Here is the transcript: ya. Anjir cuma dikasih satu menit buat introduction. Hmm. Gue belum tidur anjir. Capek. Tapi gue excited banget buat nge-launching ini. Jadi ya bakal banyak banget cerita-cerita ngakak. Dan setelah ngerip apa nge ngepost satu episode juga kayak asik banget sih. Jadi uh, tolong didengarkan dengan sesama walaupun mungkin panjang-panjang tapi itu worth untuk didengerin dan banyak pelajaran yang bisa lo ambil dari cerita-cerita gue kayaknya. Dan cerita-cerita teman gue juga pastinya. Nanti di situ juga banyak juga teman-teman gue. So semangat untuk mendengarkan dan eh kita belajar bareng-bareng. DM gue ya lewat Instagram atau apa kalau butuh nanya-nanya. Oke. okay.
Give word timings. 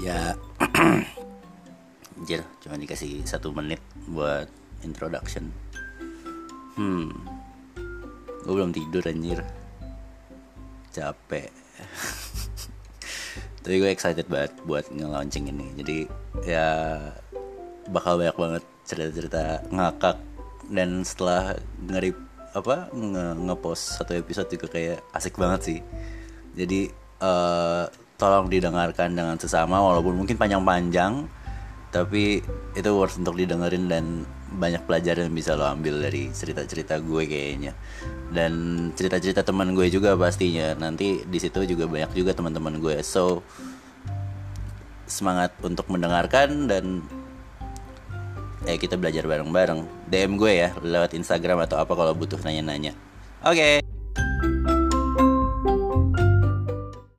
ya. 0.00 0.34
Anjir 2.14 2.40
cuma 2.62 2.78
dikasih 2.78 3.26
satu 3.26 3.50
menit 3.50 3.82
buat 4.08 4.46
introduction. 4.86 5.50
Hmm. 6.78 7.10
Gue 8.44 8.54
belum 8.54 8.70
tidur 8.70 9.04
anjir. 9.06 9.40
Capek. 10.92 11.50
Tapi 13.64 13.74
gue 13.80 13.90
excited 13.90 14.28
banget 14.28 14.52
buat 14.68 14.84
nge-launching 14.92 15.48
ini. 15.48 15.66
Jadi 15.80 15.98
ya 16.44 17.00
bakal 17.88 18.20
banyak 18.20 18.36
banget 18.36 18.64
cerita-cerita 18.84 19.64
ngakak. 19.72 20.20
Dan 20.68 21.04
setelah 21.04 21.56
ngerip 21.88 22.16
apa 22.54 22.86
nge 22.94 23.24
ngepost 23.50 23.98
satu 23.98 24.14
episode 24.14 24.48
juga 24.52 24.66
kayak 24.70 25.00
asik 25.16 25.40
banget 25.40 25.60
sih. 25.64 25.80
Jadi 26.54 26.92
uh, 27.24 27.88
tolong 28.24 28.48
didengarkan 28.48 29.12
dengan 29.12 29.36
sesama 29.36 29.84
walaupun 29.84 30.16
mungkin 30.16 30.40
panjang-panjang 30.40 31.28
tapi 31.92 32.40
itu 32.74 32.90
worth 32.90 33.20
untuk 33.20 33.36
didengerin 33.36 33.86
dan 33.86 34.24
banyak 34.54 34.82
pelajaran 34.82 35.30
yang 35.30 35.36
bisa 35.36 35.54
lo 35.54 35.62
ambil 35.66 36.02
dari 36.02 36.30
cerita-cerita 36.34 36.98
gue 36.98 37.22
kayaknya. 37.22 37.70
Dan 38.34 38.52
cerita-cerita 38.98 39.46
teman 39.46 39.78
gue 39.78 39.86
juga 39.94 40.18
pastinya. 40.18 40.74
Nanti 40.74 41.22
di 41.22 41.38
situ 41.38 41.62
juga 41.62 41.86
banyak 41.86 42.10
juga 42.18 42.34
teman-teman 42.34 42.82
gue. 42.82 42.98
So 43.06 43.46
semangat 45.06 45.54
untuk 45.62 45.86
mendengarkan 45.86 46.66
dan 46.66 47.06
eh 48.66 48.74
kita 48.74 48.98
belajar 48.98 49.22
bareng-bareng. 49.30 50.10
DM 50.10 50.34
gue 50.34 50.66
ya 50.66 50.74
lewat 50.82 51.14
Instagram 51.14 51.62
atau 51.62 51.78
apa 51.78 51.94
kalau 51.94 52.10
butuh 52.10 52.42
nanya-nanya. 52.42 52.90
Oke. 53.46 53.78
okay. 53.78 53.83